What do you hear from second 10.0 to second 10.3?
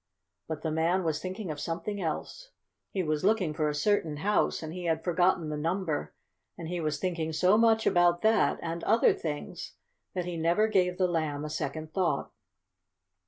that